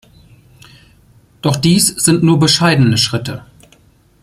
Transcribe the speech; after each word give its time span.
Doch 1.43 1.57
dies 1.57 1.87
sind 1.89 2.23
nur 2.23 2.39
bescheidene 2.39 2.97
Schritte. 2.97 3.45